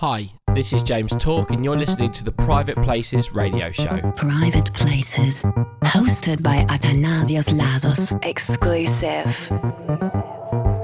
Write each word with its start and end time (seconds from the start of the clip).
Hi, 0.00 0.30
this 0.54 0.72
is 0.72 0.84
James 0.84 1.10
Talk, 1.16 1.50
and 1.50 1.64
you're 1.64 1.76
listening 1.76 2.12
to 2.12 2.22
the 2.22 2.30
Private 2.30 2.80
Places 2.84 3.32
radio 3.32 3.72
show. 3.72 4.12
Private 4.14 4.72
Places, 4.72 5.42
hosted 5.82 6.40
by 6.40 6.64
Athanasios 6.66 7.48
Lasos. 7.48 8.16
Exclusive. 8.24 9.26
Exclusive. 9.26 10.77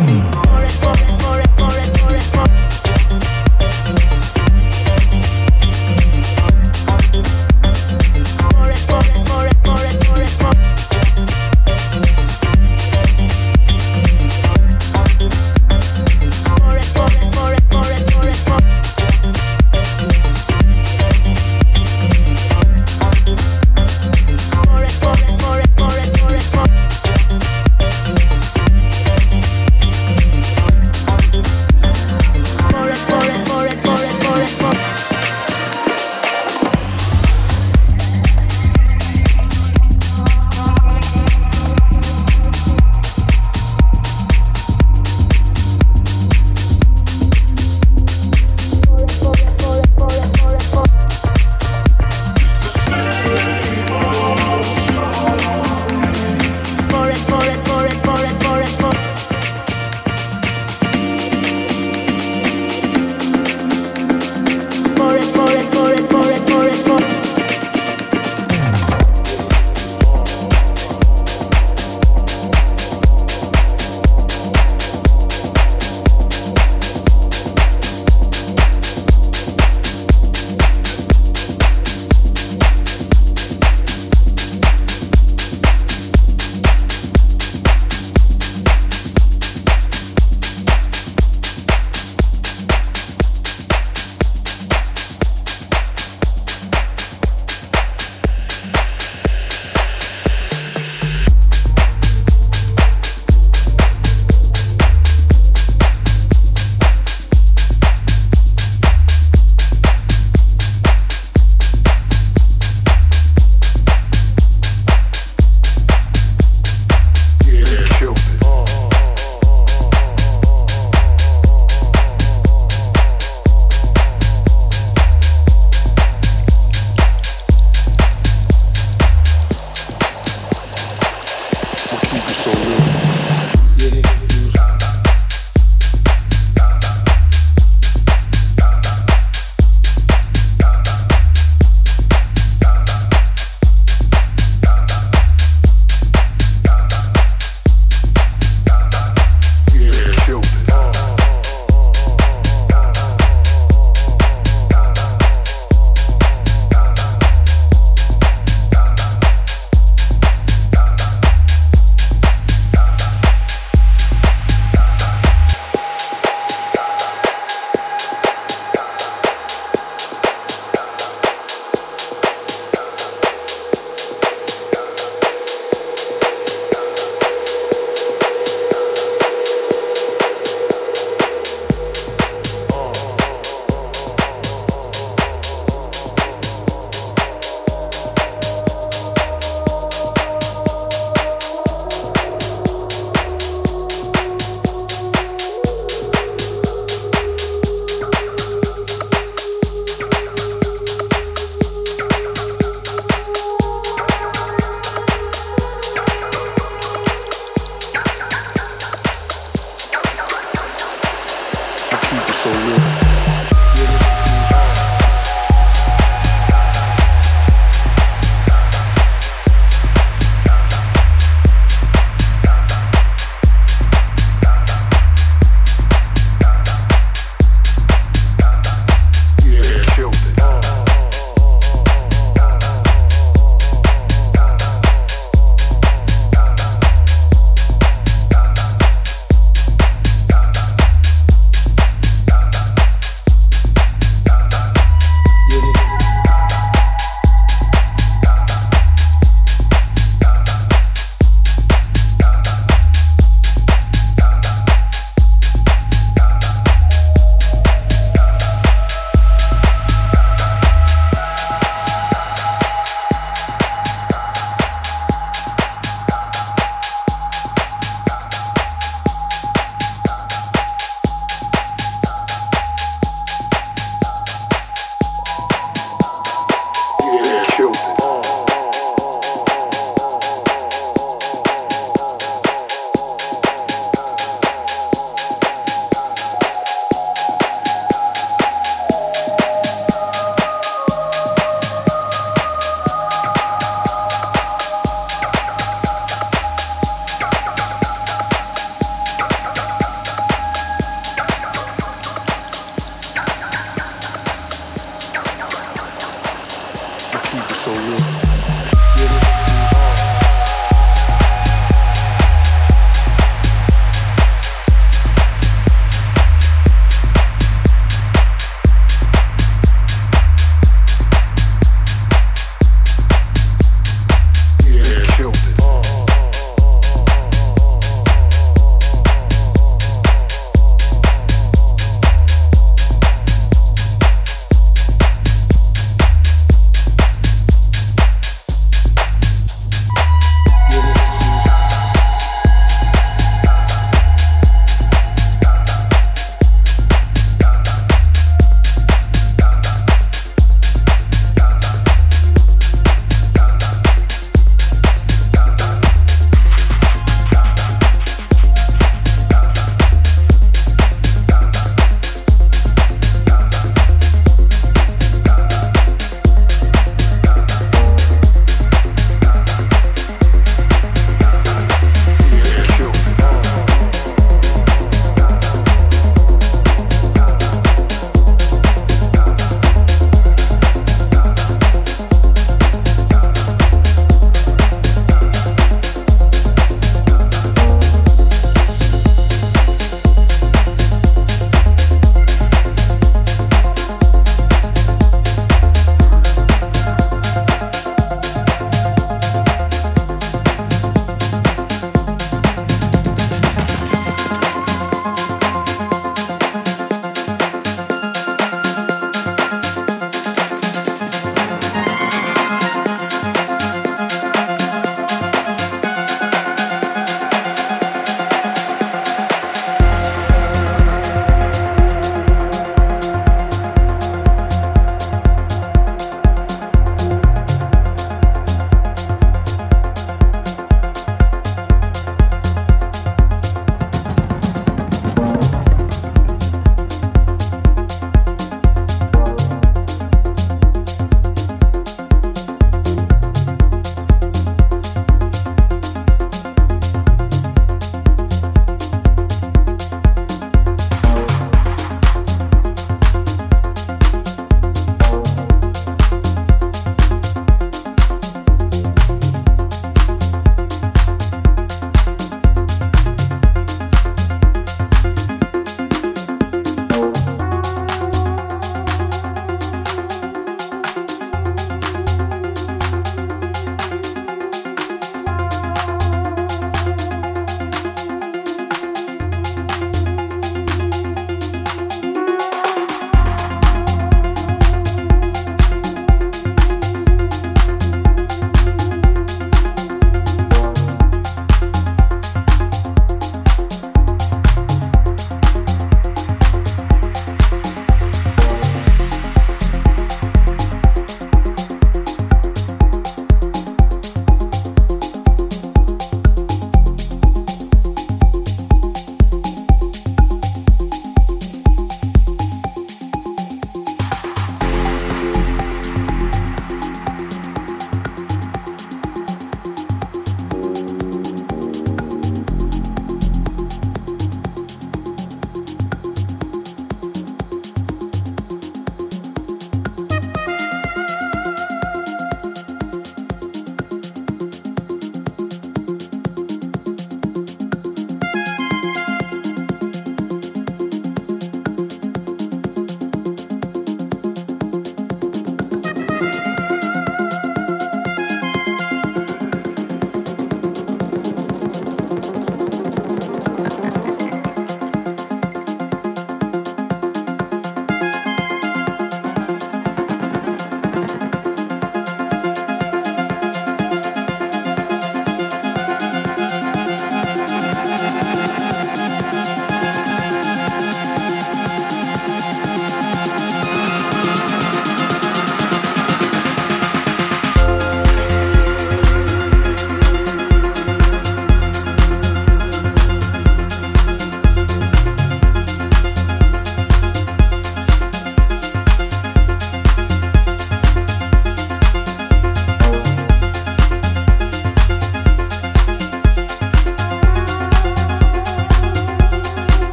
Tony. 0.00 0.39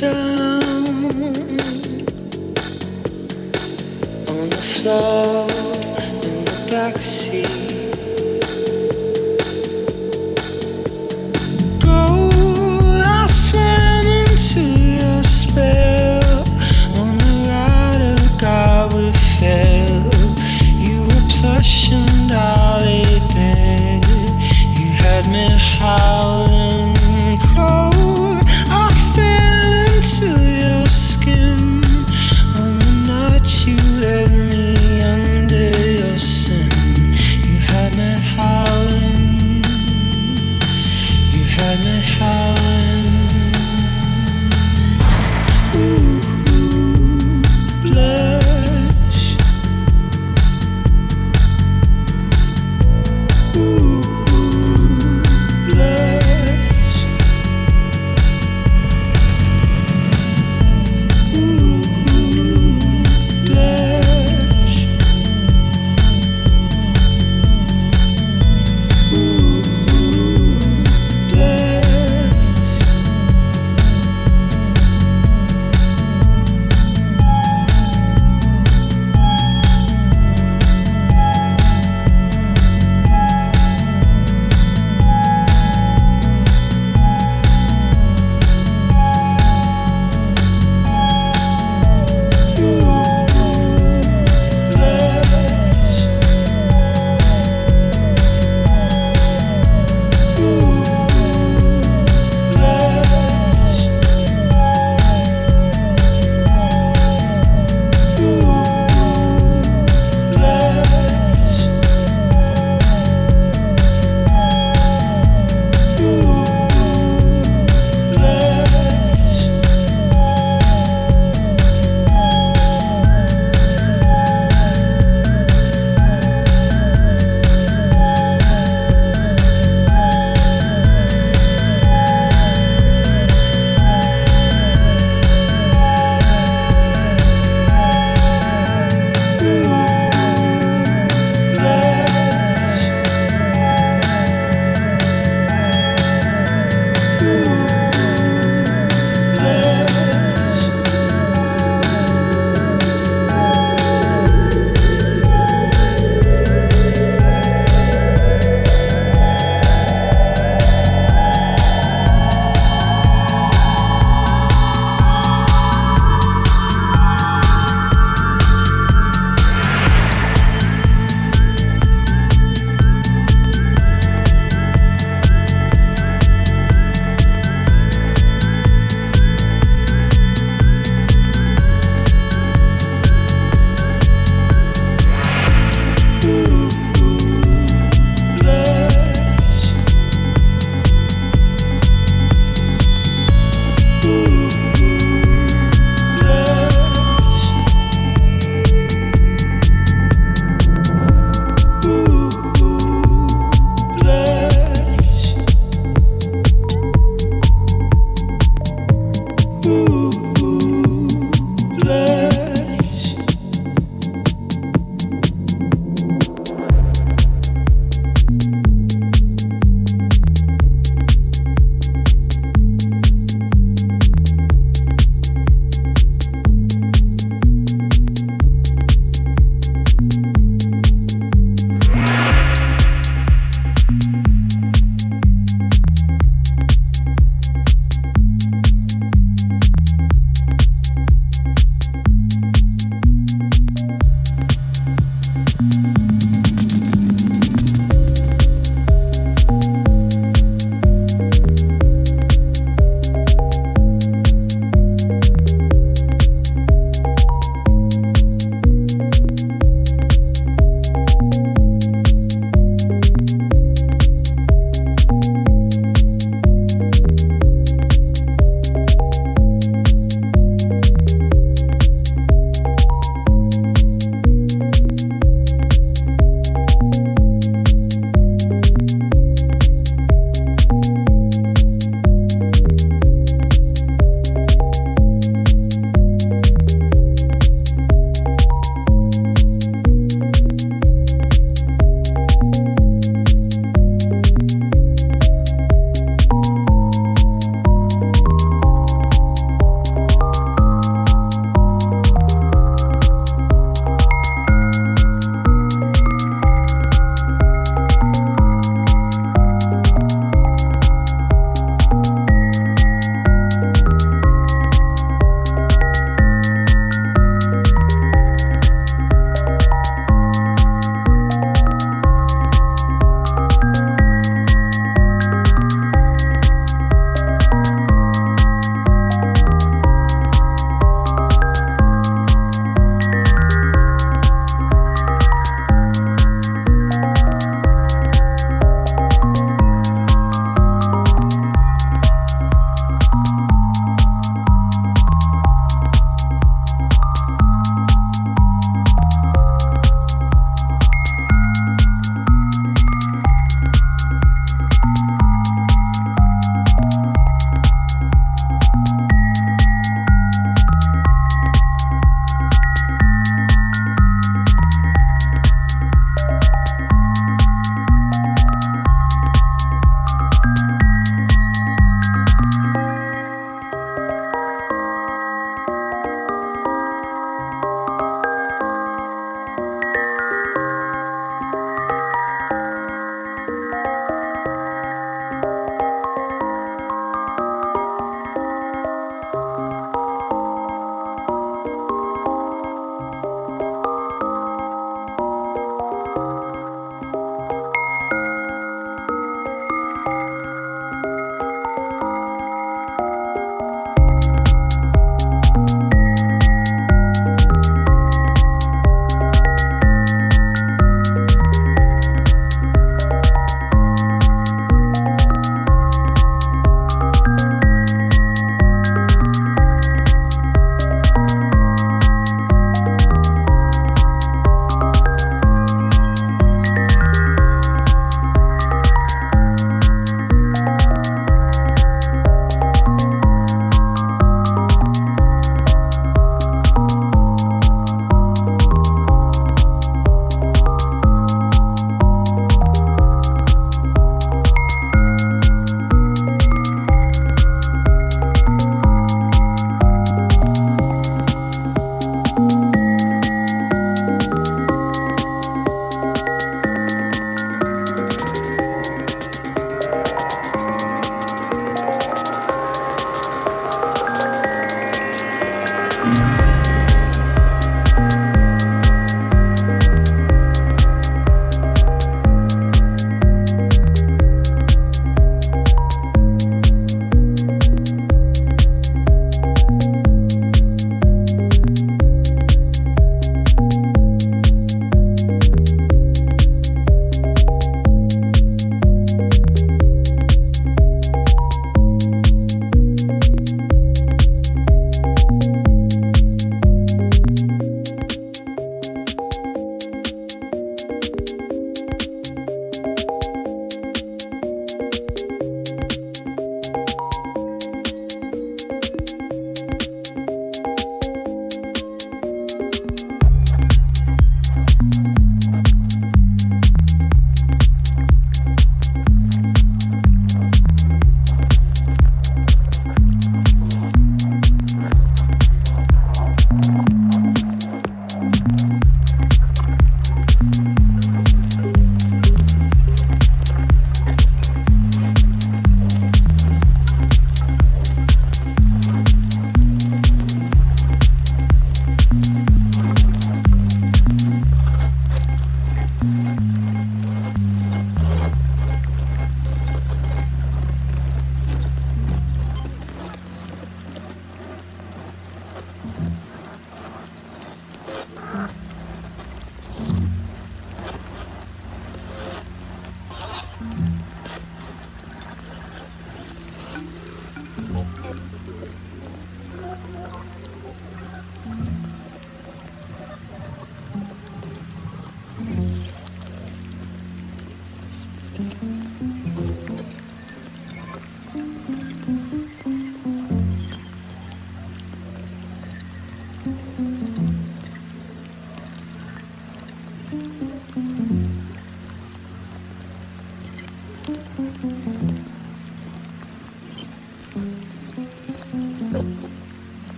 Love 0.00 0.48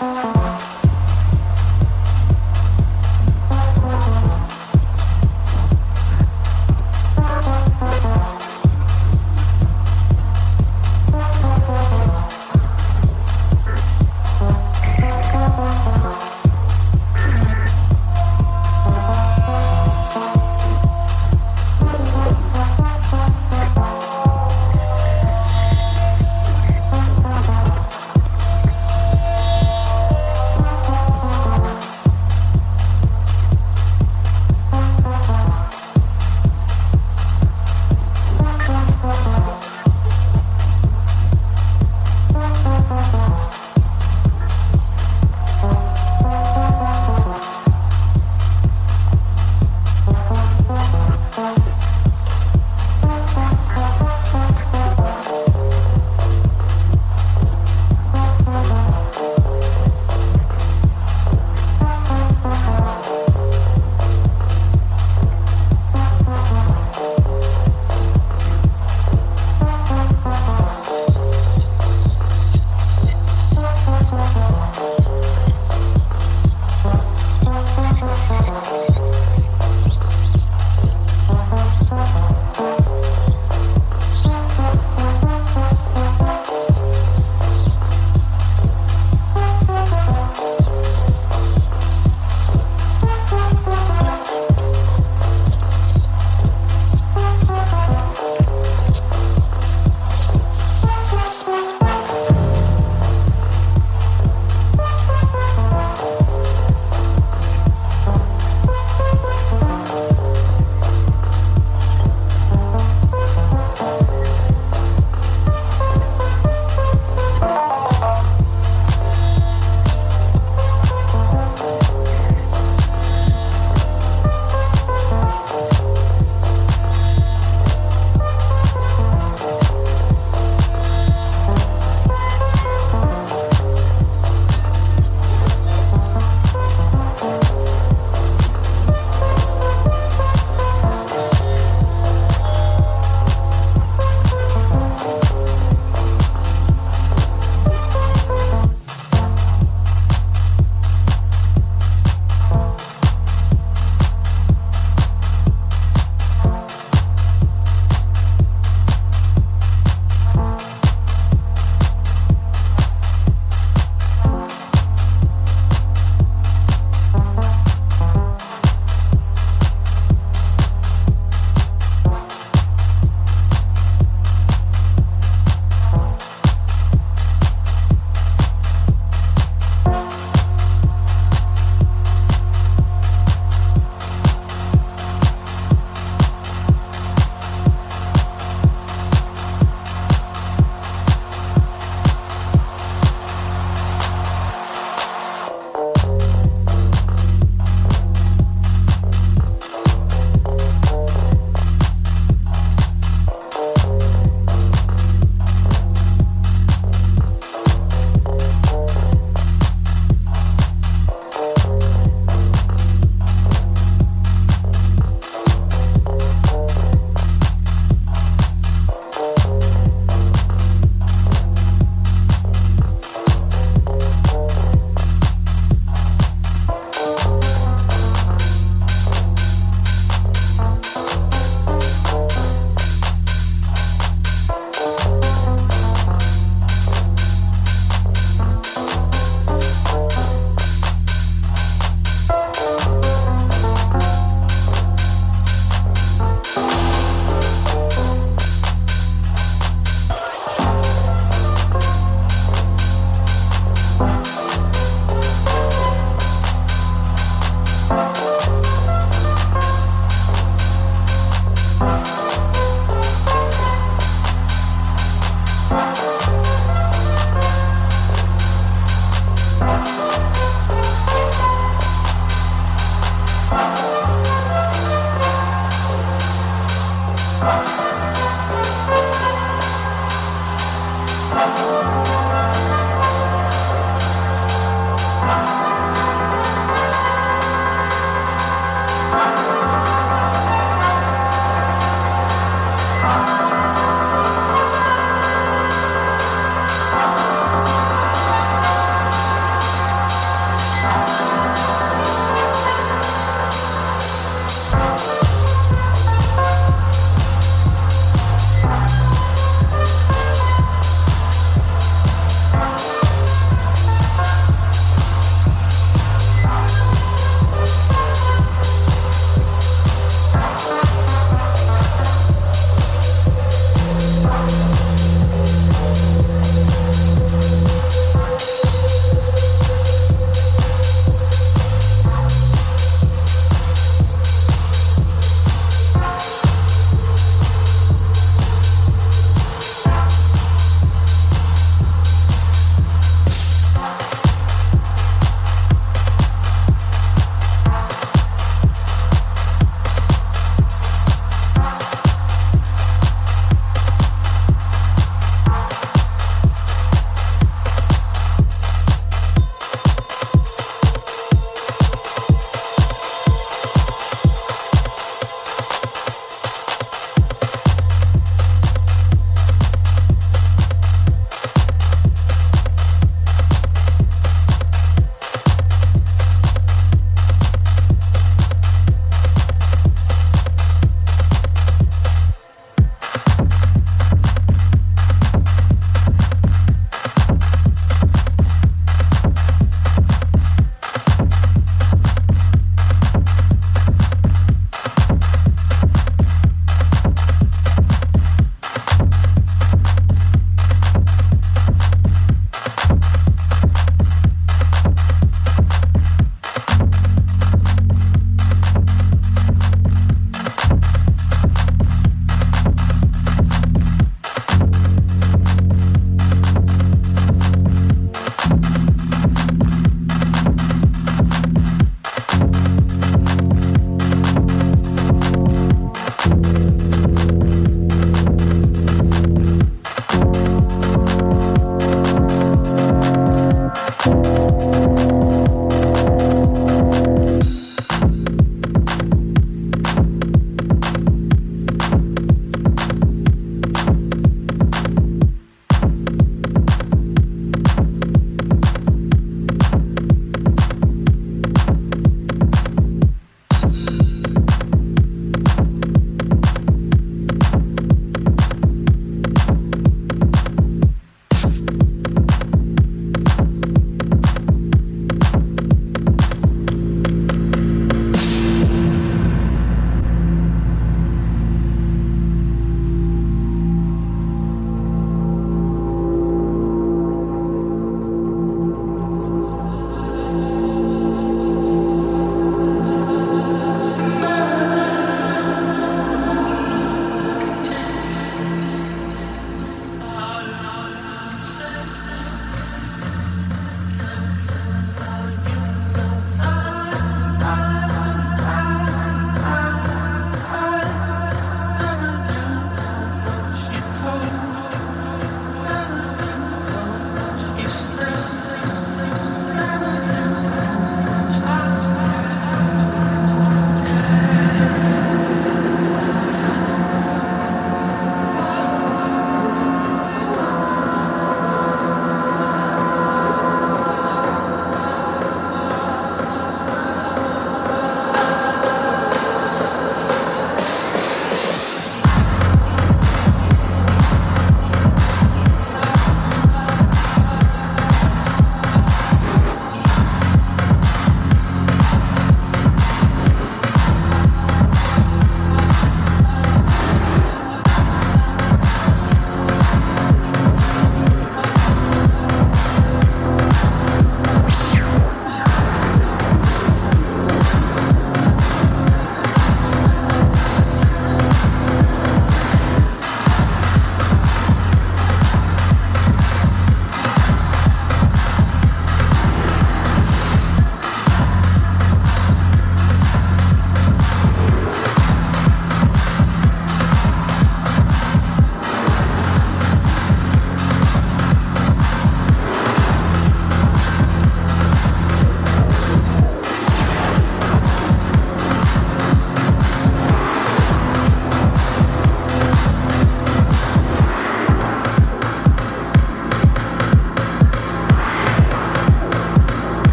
Bye. 0.00 0.39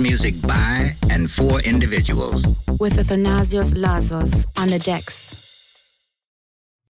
Music 0.00 0.40
by 0.42 0.94
and 1.10 1.28
for 1.28 1.60
individuals. 1.60 2.44
With 2.78 2.98
Athanasios 2.98 3.74
Lasos 3.74 4.46
on 4.56 4.68
the 4.68 4.78
decks. 4.78 5.17